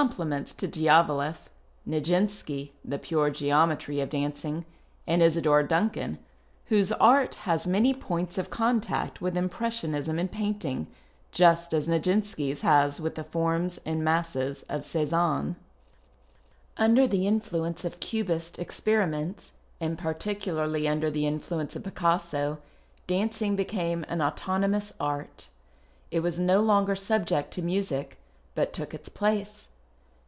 [0.00, 1.48] Compliments to Uiaghileff,
[1.84, 4.64] Nijinsky(" the pure geometry"' of dancing),
[5.04, 6.18] and Isadora Duueaii,"
[6.66, 10.86] whose art has many points of eontaet with impres sionism in painting,
[11.32, 14.84] just as Nijinsky *s has witji the L'.'i.'i PASTICHE AND PREJUDICE forms and masses of
[14.84, 15.56] Cezanne."
[16.76, 19.50] Under the influence of Cubist experiments,
[19.80, 22.58] and particularly imder the influence of Picasso,
[23.08, 25.48] dancing became an autonomous art.
[26.12, 28.18] It was no longer subject to music,
[28.54, 29.66] but took its place.